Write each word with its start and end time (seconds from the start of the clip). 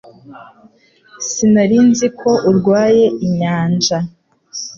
Sinari 1.29 1.77
nzi 1.89 2.07
ko 2.19 2.31
urwaye 2.49 3.05
inyanja 3.25 3.97